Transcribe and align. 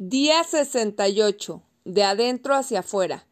Día 0.00 0.44
68. 0.44 1.60
De 1.84 2.04
adentro 2.04 2.54
hacia 2.54 2.80
afuera. 2.80 3.26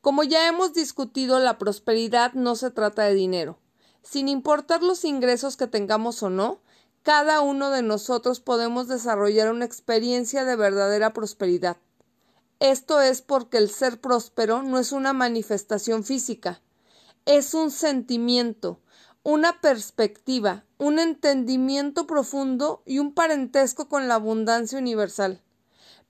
Como 0.00 0.24
ya 0.24 0.48
hemos 0.48 0.74
discutido, 0.74 1.38
la 1.38 1.58
prosperidad 1.58 2.32
no 2.32 2.56
se 2.56 2.72
trata 2.72 3.04
de 3.04 3.14
dinero. 3.14 3.60
Sin 4.02 4.26
importar 4.26 4.82
los 4.82 5.04
ingresos 5.04 5.56
que 5.56 5.68
tengamos 5.68 6.24
o 6.24 6.28
no, 6.28 6.58
cada 7.04 7.40
uno 7.40 7.70
de 7.70 7.82
nosotros 7.82 8.40
podemos 8.40 8.88
desarrollar 8.88 9.52
una 9.52 9.64
experiencia 9.64 10.44
de 10.44 10.56
verdadera 10.56 11.12
prosperidad. 11.12 11.76
Esto 12.58 13.00
es 13.00 13.22
porque 13.22 13.58
el 13.58 13.70
ser 13.70 14.00
próspero 14.00 14.64
no 14.64 14.80
es 14.80 14.90
una 14.90 15.12
manifestación 15.12 16.02
física, 16.02 16.60
es 17.26 17.54
un 17.54 17.70
sentimiento, 17.70 18.80
una 19.22 19.60
perspectiva, 19.60 20.64
un 20.78 20.98
entendimiento 20.98 22.08
profundo 22.08 22.82
y 22.86 22.98
un 22.98 23.14
parentesco 23.14 23.88
con 23.88 24.08
la 24.08 24.16
abundancia 24.16 24.80
universal. 24.80 25.44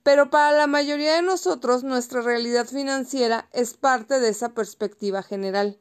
Pero 0.03 0.29
para 0.29 0.51
la 0.51 0.67
mayoría 0.67 1.15
de 1.15 1.21
nosotros 1.21 1.83
nuestra 1.83 2.21
realidad 2.21 2.65
financiera 2.65 3.49
es 3.51 3.73
parte 3.75 4.19
de 4.19 4.29
esa 4.29 4.53
perspectiva 4.53 5.23
general. 5.23 5.79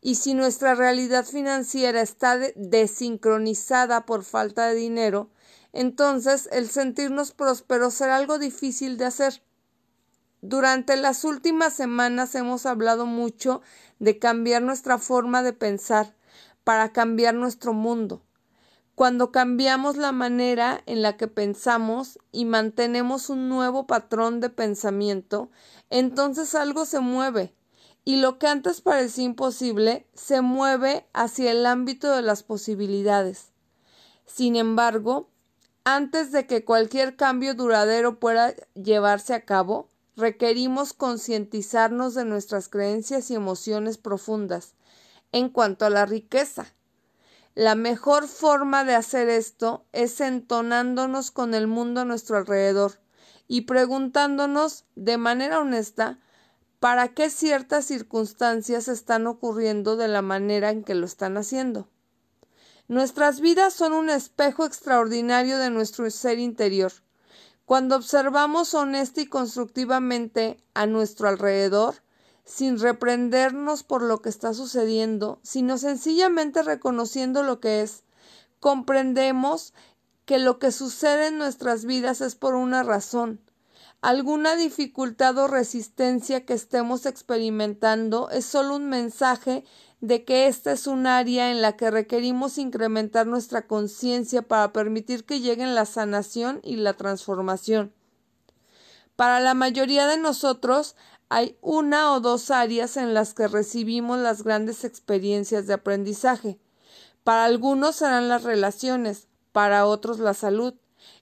Y 0.00 0.16
si 0.16 0.34
nuestra 0.34 0.74
realidad 0.74 1.24
financiera 1.24 2.00
está 2.00 2.38
desincronizada 2.54 4.06
por 4.06 4.22
falta 4.22 4.68
de 4.68 4.74
dinero, 4.74 5.30
entonces 5.72 6.48
el 6.52 6.70
sentirnos 6.70 7.32
prósperos 7.32 7.94
será 7.94 8.16
algo 8.16 8.38
difícil 8.38 8.96
de 8.98 9.06
hacer. 9.06 9.42
Durante 10.42 10.96
las 10.96 11.24
últimas 11.24 11.72
semanas 11.72 12.34
hemos 12.34 12.66
hablado 12.66 13.04
mucho 13.04 13.62
de 13.98 14.18
cambiar 14.18 14.62
nuestra 14.62 14.98
forma 14.98 15.42
de 15.42 15.52
pensar 15.52 16.14
para 16.62 16.92
cambiar 16.92 17.34
nuestro 17.34 17.72
mundo. 17.72 18.22
Cuando 18.96 19.30
cambiamos 19.30 19.98
la 19.98 20.10
manera 20.10 20.82
en 20.86 21.02
la 21.02 21.18
que 21.18 21.28
pensamos 21.28 22.18
y 22.32 22.46
mantenemos 22.46 23.28
un 23.28 23.50
nuevo 23.50 23.86
patrón 23.86 24.40
de 24.40 24.48
pensamiento, 24.48 25.50
entonces 25.90 26.54
algo 26.54 26.86
se 26.86 27.00
mueve, 27.00 27.54
y 28.06 28.16
lo 28.16 28.38
que 28.38 28.46
antes 28.46 28.80
parecía 28.80 29.24
imposible 29.24 30.06
se 30.14 30.40
mueve 30.40 31.06
hacia 31.12 31.50
el 31.50 31.66
ámbito 31.66 32.10
de 32.10 32.22
las 32.22 32.42
posibilidades. 32.42 33.52
Sin 34.24 34.56
embargo, 34.56 35.28
antes 35.84 36.32
de 36.32 36.46
que 36.46 36.64
cualquier 36.64 37.16
cambio 37.16 37.52
duradero 37.52 38.18
pueda 38.18 38.54
llevarse 38.72 39.34
a 39.34 39.44
cabo, 39.44 39.90
requerimos 40.16 40.94
concientizarnos 40.94 42.14
de 42.14 42.24
nuestras 42.24 42.70
creencias 42.70 43.30
y 43.30 43.34
emociones 43.34 43.98
profundas 43.98 44.72
en 45.32 45.50
cuanto 45.50 45.84
a 45.84 45.90
la 45.90 46.06
riqueza. 46.06 46.72
La 47.56 47.74
mejor 47.74 48.28
forma 48.28 48.84
de 48.84 48.94
hacer 48.94 49.30
esto 49.30 49.86
es 49.92 50.20
entonándonos 50.20 51.30
con 51.30 51.54
el 51.54 51.66
mundo 51.66 52.02
a 52.02 52.04
nuestro 52.04 52.36
alrededor 52.36 53.00
y 53.48 53.62
preguntándonos 53.62 54.84
de 54.94 55.16
manera 55.16 55.60
honesta 55.60 56.18
para 56.80 57.08
qué 57.14 57.30
ciertas 57.30 57.86
circunstancias 57.86 58.88
están 58.88 59.26
ocurriendo 59.26 59.96
de 59.96 60.06
la 60.06 60.20
manera 60.20 60.68
en 60.68 60.84
que 60.84 60.94
lo 60.94 61.06
están 61.06 61.38
haciendo. 61.38 61.88
Nuestras 62.88 63.40
vidas 63.40 63.72
son 63.72 63.94
un 63.94 64.10
espejo 64.10 64.66
extraordinario 64.66 65.56
de 65.56 65.70
nuestro 65.70 66.10
ser 66.10 66.38
interior. 66.38 66.92
Cuando 67.64 67.96
observamos 67.96 68.74
honesta 68.74 69.22
y 69.22 69.28
constructivamente 69.28 70.62
a 70.74 70.84
nuestro 70.84 71.26
alrededor, 71.26 72.02
sin 72.46 72.78
reprendernos 72.78 73.82
por 73.82 74.02
lo 74.02 74.22
que 74.22 74.28
está 74.28 74.54
sucediendo, 74.54 75.40
sino 75.42 75.76
sencillamente 75.76 76.62
reconociendo 76.62 77.42
lo 77.42 77.60
que 77.60 77.82
es. 77.82 78.04
Comprendemos 78.60 79.74
que 80.24 80.38
lo 80.38 80.58
que 80.58 80.72
sucede 80.72 81.26
en 81.26 81.38
nuestras 81.38 81.84
vidas 81.84 82.20
es 82.20 82.36
por 82.36 82.54
una 82.54 82.84
razón. 82.84 83.40
Alguna 84.00 84.54
dificultad 84.54 85.36
o 85.38 85.48
resistencia 85.48 86.46
que 86.46 86.54
estemos 86.54 87.04
experimentando 87.04 88.30
es 88.30 88.46
solo 88.46 88.76
un 88.76 88.88
mensaje 88.88 89.64
de 90.00 90.24
que 90.24 90.46
esta 90.46 90.70
es 90.72 90.86
un 90.86 91.06
área 91.06 91.50
en 91.50 91.62
la 91.62 91.76
que 91.76 91.90
requerimos 91.90 92.58
incrementar 92.58 93.26
nuestra 93.26 93.66
conciencia 93.66 94.42
para 94.42 94.72
permitir 94.72 95.24
que 95.24 95.40
lleguen 95.40 95.74
la 95.74 95.86
sanación 95.86 96.60
y 96.62 96.76
la 96.76 96.92
transformación. 96.92 97.92
Para 99.16 99.40
la 99.40 99.54
mayoría 99.54 100.06
de 100.06 100.18
nosotros, 100.18 100.94
hay 101.28 101.56
una 101.60 102.12
o 102.12 102.20
dos 102.20 102.50
áreas 102.50 102.96
en 102.96 103.14
las 103.14 103.34
que 103.34 103.48
recibimos 103.48 104.18
las 104.18 104.42
grandes 104.42 104.84
experiencias 104.84 105.66
de 105.66 105.74
aprendizaje. 105.74 106.58
Para 107.24 107.44
algunos 107.44 107.96
serán 107.96 108.28
las 108.28 108.44
relaciones, 108.44 109.28
para 109.52 109.86
otros 109.86 110.18
la 110.18 110.34
salud, 110.34 110.74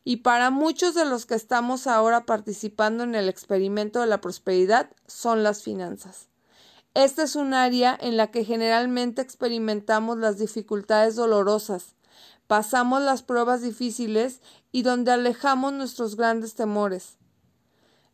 y 0.04 0.18
para 0.18 0.50
muchos 0.50 0.94
de 0.94 1.04
los 1.04 1.24
que 1.24 1.34
estamos 1.34 1.86
ahora 1.86 2.26
participando 2.26 3.04
en 3.04 3.14
el 3.14 3.28
experimento 3.28 4.00
de 4.00 4.06
la 4.06 4.20
prosperidad 4.20 4.90
son 5.06 5.42
las 5.42 5.62
finanzas. 5.62 6.28
Esta 6.92 7.22
es 7.22 7.36
un 7.36 7.54
área 7.54 7.98
en 8.00 8.16
la 8.16 8.30
que 8.30 8.44
generalmente 8.44 9.22
experimentamos 9.22 10.18
las 10.18 10.38
dificultades 10.38 11.16
dolorosas, 11.16 11.96
pasamos 12.46 13.02
las 13.02 13.22
pruebas 13.22 13.62
difíciles 13.62 14.40
y 14.70 14.82
donde 14.82 15.12
alejamos 15.12 15.72
nuestros 15.72 16.16
grandes 16.16 16.54
temores. 16.54 17.16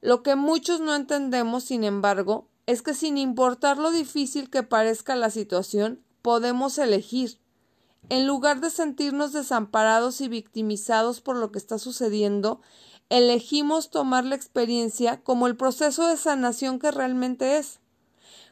Lo 0.03 0.23
que 0.23 0.35
muchos 0.35 0.81
no 0.81 0.95
entendemos, 0.95 1.65
sin 1.65 1.85
embargo, 1.85 2.49
es 2.67 2.81
que 2.81 2.95
sin 2.95 3.19
importar 3.19 3.77
lo 3.77 3.91
difícil 3.91 4.49
que 4.49 4.63
parezca 4.63 5.15
la 5.15 5.29
situación, 5.29 6.03
podemos 6.23 6.79
elegir. 6.79 7.39
En 8.09 8.27
lugar 8.27 8.61
de 8.61 8.71
sentirnos 8.71 9.33
desamparados 9.33 10.21
y 10.21 10.29
victimizados 10.29 11.21
por 11.21 11.37
lo 11.37 11.53
que 11.53 11.59
está 11.59 11.79
sucediendo, 11.79 12.63
elegimos 13.11 13.91
tomar 13.91 14.25
la 14.25 14.37
experiencia 14.37 15.23
como 15.23 15.47
el 15.47 15.57
proceso 15.57 16.07
de 16.09 16.17
sanación 16.17 16.79
que 16.79 16.91
realmente 16.91 17.59
es. 17.59 17.81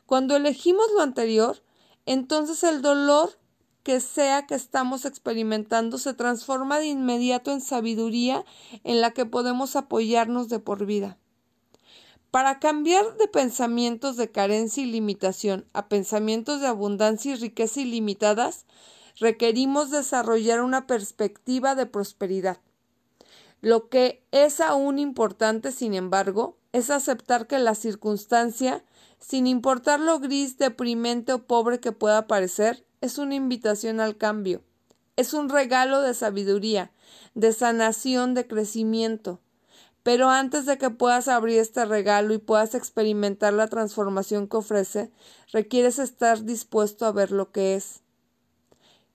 Cuando 0.05 0.37
elegimos 0.37 0.87
lo 0.95 1.01
anterior, 1.01 1.63
entonces 2.05 2.63
el 2.63 2.83
dolor 2.83 3.39
que 3.83 4.01
sea 4.01 4.47
que 4.47 4.55
estamos 4.55 5.07
experimentando 5.07 5.97
se 5.97 6.13
transforma 6.13 6.79
de 6.79 6.89
inmediato 6.89 7.53
en 7.53 7.63
sabiduría 7.63 8.45
en 8.85 9.01
la 9.01 9.13
que 9.13 9.25
podemos 9.25 9.77
apoyarnos 9.77 10.51
de 10.51 10.59
por 10.59 10.85
vida. 10.85 11.19
Para 12.31 12.59
cambiar 12.59 13.17
de 13.17 13.27
pensamientos 13.27 14.19
de 14.19 14.31
carencia 14.31 14.83
y 14.83 14.87
limitación 14.87 15.65
a 15.73 15.89
pensamientos 15.89 16.61
de 16.61 16.67
abundancia 16.67 17.33
y 17.33 17.37
riqueza 17.37 17.81
ilimitadas, 17.81 18.67
requerimos 19.19 19.91
desarrollar 19.91 20.61
una 20.61 20.87
perspectiva 20.87 21.75
de 21.75 21.87
prosperidad. 21.87 22.59
Lo 23.63 23.89
que 23.89 24.23
es 24.31 24.61
aún 24.61 24.99
importante, 24.99 25.73
sin 25.73 25.95
embargo, 25.95 26.59
es 26.73 26.91
aceptar 26.91 27.47
que 27.47 27.59
la 27.59 27.75
circunstancia, 27.75 28.85
sin 29.19 29.47
importar 29.47 29.99
lo 29.99 30.21
gris, 30.21 30.59
deprimente 30.59 31.33
o 31.33 31.47
pobre 31.47 31.81
que 31.81 31.93
pueda 31.93 32.27
parecer, 32.27 32.85
es 33.01 33.17
una 33.17 33.37
invitación 33.37 34.01
al 34.01 34.19
cambio. 34.19 34.63
Es 35.17 35.33
un 35.33 35.49
regalo 35.49 36.03
de 36.03 36.13
sabiduría, 36.13 36.93
de 37.35 37.53
sanación, 37.53 38.35
de 38.35 38.47
crecimiento. 38.47 39.41
Pero 40.03 40.31
antes 40.31 40.65
de 40.67 40.79
que 40.79 40.91
puedas 40.91 41.29
abrir 41.29 41.59
este 41.59 41.85
regalo 41.85 42.35
y 42.35 42.39
puedas 42.39 42.75
experimentar 42.75 43.53
la 43.53 43.69
transformación 43.69 44.49
que 44.49 44.57
ofrece, 44.57 45.11
requieres 45.53 45.99
estar 45.99 46.45
dispuesto 46.45 47.05
a 47.07 47.13
ver 47.13 47.31
lo 47.31 47.51
que 47.51 47.75
es. 47.75 48.01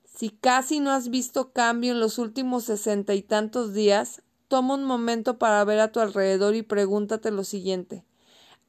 Si 0.06 0.30
casi 0.30 0.80
no 0.80 0.92
has 0.92 1.10
visto 1.10 1.52
cambio 1.52 1.92
en 1.92 2.00
los 2.00 2.20
últimos 2.20 2.66
sesenta 2.66 3.14
y 3.16 3.24
tantos 3.24 3.74
días, 3.74 4.22
toma 4.48 4.76
un 4.76 4.84
momento 4.84 5.40
para 5.40 5.64
ver 5.64 5.80
a 5.80 5.92
tu 5.92 6.00
alrededor 6.00 6.54
y 6.54 6.62
pregúntate 6.62 7.32
lo 7.32 7.44
siguiente 7.44 8.06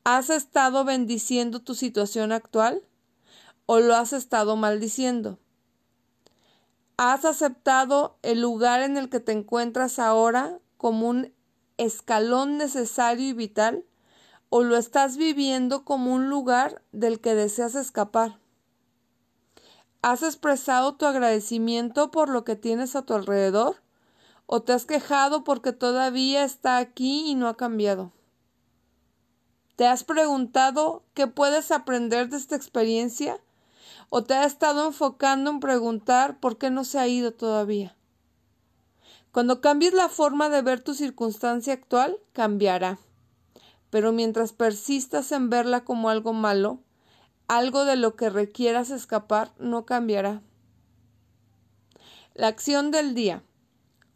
¿Has 0.06 0.28
estado 0.28 0.84
bendiciendo 0.84 1.62
tu 1.62 1.74
situación 1.74 2.30
actual? 2.30 2.82
¿O 3.64 3.80
lo 3.80 3.94
has 3.94 4.12
estado 4.12 4.54
maldiciendo? 4.54 5.38
¿Has 6.98 7.24
aceptado 7.24 8.18
el 8.20 8.42
lugar 8.42 8.82
en 8.82 8.98
el 8.98 9.08
que 9.08 9.20
te 9.20 9.32
encuentras 9.32 9.98
ahora 9.98 10.58
como 10.76 11.08
un 11.08 11.32
escalón 11.76 12.56
necesario 12.56 13.28
y 13.28 13.32
vital 13.32 13.84
o 14.48 14.62
lo 14.62 14.76
estás 14.76 15.16
viviendo 15.16 15.84
como 15.84 16.14
un 16.14 16.28
lugar 16.28 16.82
del 16.92 17.20
que 17.20 17.34
deseas 17.34 17.74
escapar. 17.74 18.38
¿Has 20.02 20.22
expresado 20.22 20.94
tu 20.94 21.06
agradecimiento 21.06 22.10
por 22.10 22.28
lo 22.28 22.44
que 22.44 22.56
tienes 22.56 22.94
a 22.94 23.02
tu 23.02 23.14
alrededor? 23.14 23.76
¿O 24.46 24.62
te 24.62 24.72
has 24.72 24.84
quejado 24.84 25.42
porque 25.42 25.72
todavía 25.72 26.44
está 26.44 26.76
aquí 26.76 27.30
y 27.30 27.34
no 27.34 27.48
ha 27.48 27.56
cambiado? 27.56 28.12
¿Te 29.76 29.86
has 29.86 30.04
preguntado 30.04 31.02
qué 31.14 31.26
puedes 31.26 31.72
aprender 31.72 32.28
de 32.28 32.36
esta 32.36 32.54
experiencia? 32.54 33.40
¿O 34.08 34.22
te 34.22 34.34
has 34.34 34.46
estado 34.52 34.86
enfocando 34.86 35.50
en 35.50 35.58
preguntar 35.58 36.38
por 36.38 36.58
qué 36.58 36.70
no 36.70 36.84
se 36.84 36.98
ha 36.98 37.08
ido 37.08 37.32
todavía? 37.32 37.93
Cuando 39.34 39.60
cambies 39.60 39.92
la 39.94 40.08
forma 40.08 40.48
de 40.48 40.62
ver 40.62 40.80
tu 40.80 40.94
circunstancia 40.94 41.72
actual, 41.72 42.18
cambiará. 42.32 43.00
Pero 43.90 44.12
mientras 44.12 44.52
persistas 44.52 45.32
en 45.32 45.50
verla 45.50 45.82
como 45.82 46.08
algo 46.08 46.32
malo, 46.32 46.78
algo 47.48 47.84
de 47.84 47.96
lo 47.96 48.14
que 48.14 48.30
requieras 48.30 48.90
escapar 48.90 49.50
no 49.58 49.86
cambiará. 49.86 50.40
La 52.34 52.46
acción 52.46 52.92
del 52.92 53.16
día. 53.16 53.42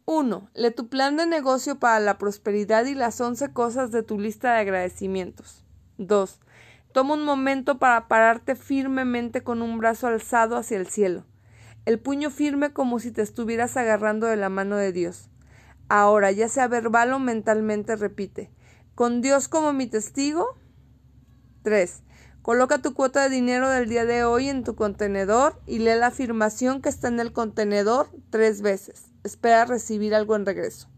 1. 0.05 0.51
Lee 0.53 0.71
tu 0.71 0.87
plan 0.87 1.17
de 1.17 1.25
negocio 1.25 1.79
para 1.79 1.99
la 1.99 2.17
prosperidad 2.17 2.85
y 2.85 2.95
las 2.95 3.19
11 3.19 3.51
cosas 3.51 3.91
de 3.91 4.03
tu 4.03 4.17
lista 4.17 4.53
de 4.53 4.59
agradecimientos. 4.59 5.65
2. 5.97 6.39
Toma 6.93 7.15
un 7.15 7.25
momento 7.25 7.77
para 7.77 8.07
pararte 8.07 8.55
firmemente 8.55 9.43
con 9.43 9.61
un 9.61 9.79
brazo 9.79 10.07
alzado 10.07 10.55
hacia 10.55 10.77
el 10.77 10.87
cielo, 10.87 11.25
el 11.89 11.97
puño 11.99 12.29
firme 12.29 12.71
como 12.71 12.99
si 12.99 13.09
te 13.09 13.23
estuvieras 13.23 13.75
agarrando 13.75 14.27
de 14.27 14.35
la 14.35 14.49
mano 14.49 14.75
de 14.75 14.91
Dios. 14.91 15.31
Ahora, 15.87 16.31
ya 16.31 16.47
sea 16.47 16.67
verbal 16.67 17.11
o 17.13 17.17
mentalmente, 17.17 17.95
repite, 17.95 18.51
con 18.93 19.21
Dios 19.21 19.47
como 19.47 19.73
mi 19.73 19.87
testigo. 19.87 20.55
3. 21.63 22.03
Coloca 22.43 22.77
tu 22.83 22.93
cuota 22.93 23.23
de 23.23 23.35
dinero 23.35 23.71
del 23.71 23.89
día 23.89 24.05
de 24.05 24.23
hoy 24.23 24.49
en 24.49 24.63
tu 24.63 24.75
contenedor 24.75 25.59
y 25.65 25.79
lee 25.79 25.97
la 25.97 26.07
afirmación 26.07 26.79
que 26.83 26.89
está 26.89 27.07
en 27.07 27.19
el 27.19 27.33
contenedor 27.33 28.11
tres 28.29 28.61
veces. 28.61 29.05
Espera 29.23 29.65
recibir 29.65 30.13
algo 30.13 30.35
en 30.35 30.45
regreso. 30.45 30.89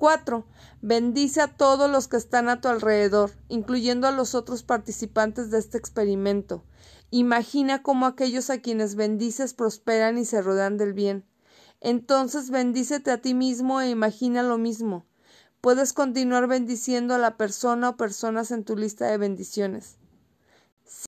4. 0.00 0.46
Bendice 0.80 1.42
a 1.42 1.48
todos 1.48 1.90
los 1.90 2.08
que 2.08 2.16
están 2.16 2.48
a 2.48 2.62
tu 2.62 2.68
alrededor, 2.68 3.32
incluyendo 3.48 4.08
a 4.08 4.12
los 4.12 4.34
otros 4.34 4.62
participantes 4.62 5.50
de 5.50 5.58
este 5.58 5.76
experimento. 5.76 6.64
Imagina 7.10 7.82
cómo 7.82 8.06
aquellos 8.06 8.48
a 8.48 8.62
quienes 8.62 8.94
bendices 8.94 9.52
prosperan 9.52 10.16
y 10.16 10.24
se 10.24 10.40
rodean 10.40 10.78
del 10.78 10.94
bien. 10.94 11.26
Entonces 11.82 12.48
bendícete 12.48 13.10
a 13.10 13.20
ti 13.20 13.34
mismo 13.34 13.82
e 13.82 13.90
imagina 13.90 14.42
lo 14.42 14.56
mismo. 14.56 15.04
Puedes 15.60 15.92
continuar 15.92 16.46
bendiciendo 16.46 17.14
a 17.14 17.18
la 17.18 17.36
persona 17.36 17.90
o 17.90 17.96
personas 17.98 18.52
en 18.52 18.64
tu 18.64 18.78
lista 18.78 19.06
de 19.06 19.18
bendiciones. 19.18 19.98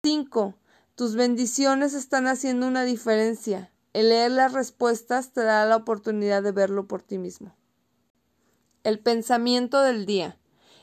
5. 0.02 0.54
Tus 0.96 1.16
bendiciones 1.16 1.94
están 1.94 2.26
haciendo 2.26 2.66
una 2.66 2.84
diferencia. 2.84 3.72
El 3.94 4.10
leer 4.10 4.32
las 4.32 4.52
respuestas 4.52 5.32
te 5.32 5.42
da 5.42 5.64
la 5.64 5.76
oportunidad 5.76 6.42
de 6.42 6.52
verlo 6.52 6.86
por 6.86 7.00
ti 7.00 7.16
mismo. 7.16 7.56
El 8.84 8.98
pensamiento 8.98 9.80
del 9.80 10.06
día. 10.06 10.36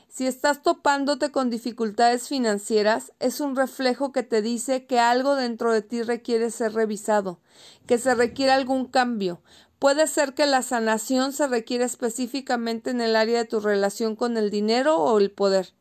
Si 0.08 0.26
estás 0.26 0.62
topándote 0.62 1.30
con 1.30 1.50
dificultades 1.50 2.28
financieras, 2.28 3.12
es 3.20 3.40
un 3.40 3.54
reflejo 3.54 4.10
que 4.10 4.22
te 4.22 4.40
dice 4.40 4.86
que 4.86 4.98
algo 4.98 5.36
dentro 5.36 5.70
de 5.70 5.82
ti 5.82 6.02
requiere 6.02 6.50
ser 6.50 6.72
revisado, 6.72 7.40
que 7.86 7.98
se 7.98 8.14
requiere 8.14 8.52
algún 8.52 8.86
cambio. 8.86 9.42
Puede 9.78 10.06
ser 10.06 10.32
que 10.32 10.46
la 10.46 10.62
sanación 10.62 11.34
se 11.34 11.46
requiere 11.46 11.84
específicamente 11.84 12.88
en 12.88 13.02
el 13.02 13.14
área 13.14 13.36
de 13.36 13.44
tu 13.44 13.60
relación 13.60 14.16
con 14.16 14.38
el 14.38 14.50
dinero 14.50 14.96
o 14.96 15.18
el 15.18 15.30
poder. 15.30 15.74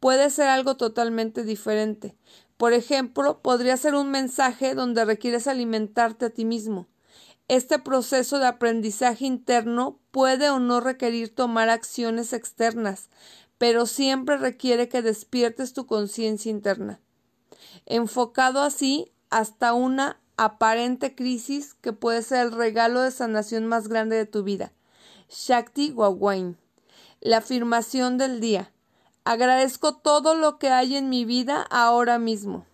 Puede 0.00 0.30
ser 0.30 0.48
algo 0.48 0.78
totalmente 0.78 1.44
diferente. 1.44 2.16
Por 2.56 2.72
ejemplo, 2.72 3.42
podría 3.42 3.76
ser 3.76 3.94
un 3.94 4.10
mensaje 4.10 4.74
donde 4.74 5.04
requieres 5.04 5.46
alimentarte 5.46 6.24
a 6.24 6.30
ti 6.30 6.46
mismo. 6.46 6.88
Este 7.48 7.78
proceso 7.78 8.38
de 8.38 8.46
aprendizaje 8.46 9.24
interno 9.24 9.98
puede 10.10 10.50
o 10.50 10.58
no 10.58 10.80
requerir 10.80 11.34
tomar 11.34 11.70
acciones 11.70 12.34
externas, 12.34 13.08
pero 13.56 13.86
siempre 13.86 14.36
requiere 14.36 14.90
que 14.90 15.00
despiertes 15.00 15.72
tu 15.72 15.86
conciencia 15.86 16.50
interna. 16.50 17.00
Enfocado 17.86 18.60
así 18.60 19.12
hasta 19.30 19.72
una 19.72 20.20
aparente 20.36 21.14
crisis 21.14 21.72
que 21.72 21.94
puede 21.94 22.20
ser 22.22 22.46
el 22.46 22.52
regalo 22.52 23.00
de 23.00 23.10
sanación 23.10 23.66
más 23.66 23.88
grande 23.88 24.16
de 24.16 24.26
tu 24.26 24.42
vida. 24.42 24.72
Shakti 25.30 25.92
Wawain. 25.92 26.58
La 27.20 27.38
afirmación 27.38 28.18
del 28.18 28.40
día. 28.40 28.72
Agradezco 29.24 29.96
todo 29.96 30.34
lo 30.34 30.58
que 30.58 30.68
hay 30.68 30.96
en 30.96 31.08
mi 31.08 31.24
vida 31.24 31.62
ahora 31.70 32.18
mismo. 32.18 32.67